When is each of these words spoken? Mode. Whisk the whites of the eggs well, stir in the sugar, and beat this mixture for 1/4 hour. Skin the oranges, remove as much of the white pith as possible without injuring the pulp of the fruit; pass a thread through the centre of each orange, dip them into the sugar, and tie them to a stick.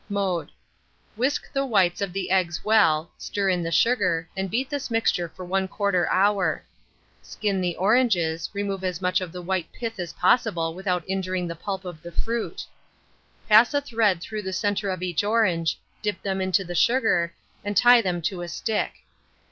Mode. 0.09 0.51
Whisk 1.15 1.53
the 1.53 1.63
whites 1.63 2.01
of 2.01 2.11
the 2.11 2.31
eggs 2.31 2.65
well, 2.65 3.11
stir 3.19 3.49
in 3.49 3.61
the 3.61 3.71
sugar, 3.71 4.27
and 4.35 4.49
beat 4.49 4.67
this 4.67 4.89
mixture 4.89 5.29
for 5.29 5.45
1/4 5.45 6.07
hour. 6.09 6.63
Skin 7.21 7.61
the 7.61 7.75
oranges, 7.75 8.49
remove 8.51 8.83
as 8.83 8.99
much 8.99 9.21
of 9.21 9.31
the 9.31 9.43
white 9.43 9.71
pith 9.71 9.99
as 9.99 10.13
possible 10.13 10.73
without 10.73 11.03
injuring 11.07 11.47
the 11.47 11.55
pulp 11.55 11.85
of 11.85 12.01
the 12.01 12.11
fruit; 12.11 12.65
pass 13.47 13.75
a 13.75 13.81
thread 13.81 14.21
through 14.21 14.41
the 14.41 14.53
centre 14.53 14.89
of 14.89 15.03
each 15.03 15.23
orange, 15.23 15.77
dip 16.01 16.19
them 16.23 16.41
into 16.41 16.63
the 16.63 16.73
sugar, 16.73 17.35
and 17.63 17.77
tie 17.77 18.01
them 18.01 18.23
to 18.23 18.41
a 18.41 18.47
stick. 18.47 19.03